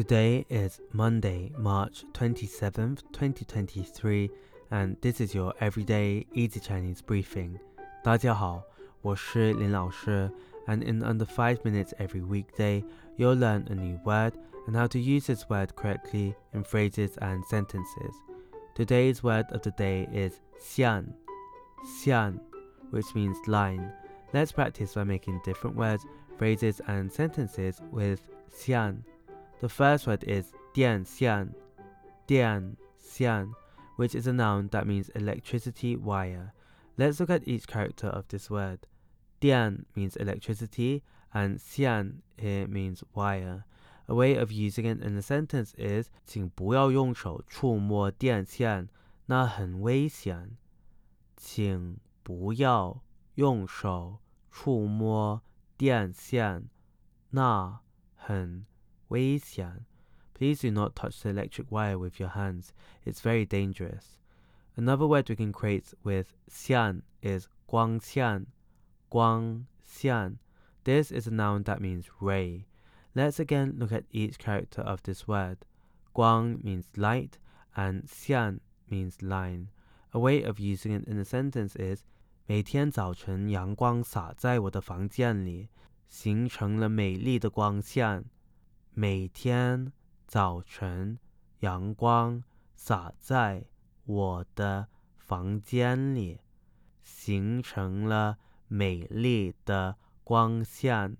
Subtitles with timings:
[0.00, 4.30] Today is Monday, March 27th, 2023,
[4.70, 7.58] and this is your everyday easy Chinese briefing.
[8.04, 8.62] 大家好，
[9.00, 10.30] 我是林老师,
[10.66, 12.84] and in under 5 minutes every weekday,
[13.16, 14.34] you'll learn a new word
[14.66, 18.14] and how to use this word correctly in phrases and sentences.
[18.74, 21.14] Today's word of the day is xian,
[22.04, 22.38] xian,
[22.90, 23.90] which means line.
[24.34, 26.04] Let's practice by making different words,
[26.36, 28.20] phrases, and sentences with
[28.52, 29.02] xian.
[29.60, 31.54] The first word is 电线,
[32.26, 33.54] 电线,
[33.96, 36.52] which is a noun that means electricity wire.
[36.98, 38.80] Let's look at each character of this word.
[39.40, 43.64] 电 means electricity and 线 here means wire.
[44.08, 48.88] A way of using it in a sentence is 请不要用手触摸电线，
[49.26, 50.56] 那很危险。
[51.36, 53.02] 请不要
[53.34, 54.18] 用手
[54.50, 55.42] 触摸
[55.76, 56.68] 电线，
[57.30, 57.80] 那
[58.14, 58.64] 很
[59.10, 59.84] 危险.
[60.34, 62.72] Please do not touch the electric wire with your hands.
[63.04, 64.18] It's very dangerous.
[64.76, 68.46] Another word we can create with 线 is 光线,
[69.08, 70.38] 光线.
[70.84, 72.66] This is a noun that means ray.
[73.14, 75.64] Let's again look at each character of this word.
[76.12, 77.38] 光 means light
[77.74, 79.68] and 线 means line.
[80.12, 82.02] A way of using it in a sentence is
[82.46, 85.68] 每天早晨阳光洒在我的房间里，
[86.08, 88.24] 形成了美丽的光线。
[88.94, 89.92] 每天
[90.26, 91.18] 早晨，
[91.60, 92.42] 阳光
[92.74, 93.66] 洒在
[94.04, 96.40] 我的房间里，
[97.02, 101.16] 形成了美丽的光线。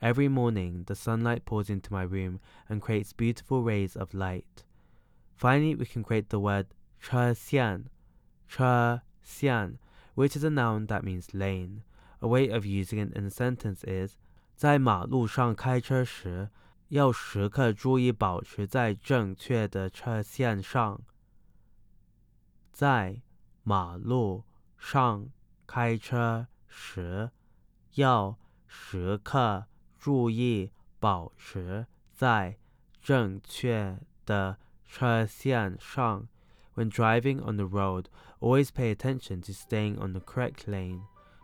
[0.00, 4.64] Every morning, the sunlight pours into my room and creates beautiful rays of light.
[5.34, 6.66] Finally, we can create the word
[7.00, 7.86] 车线,
[8.46, 9.78] 车线,
[10.14, 11.82] which is a noun that means lane.
[12.20, 14.16] A way of using it in a sentence is
[14.54, 16.50] 在马路上开车时。
[16.89, 21.01] 要时刻注意保持在正确的车线上。
[22.71, 23.21] 在
[23.63, 24.43] 马路
[24.75, 25.29] 上
[25.67, 27.29] 开车时，
[27.93, 29.65] 要时刻
[29.99, 31.85] 注意保持
[32.15, 32.57] 在
[32.99, 36.27] 正确的车线上。
[36.75, 38.05] When driving on the road,
[38.39, 41.01] always pay attention to staying on the correct lane.